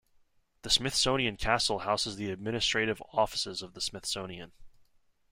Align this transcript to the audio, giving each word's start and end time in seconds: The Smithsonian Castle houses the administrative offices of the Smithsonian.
The 0.63 0.71
Smithsonian 0.71 1.37
Castle 1.37 1.77
houses 1.77 2.15
the 2.15 2.31
administrative 2.31 3.03
offices 3.13 3.61
of 3.61 3.75
the 3.75 3.81
Smithsonian. 3.81 4.51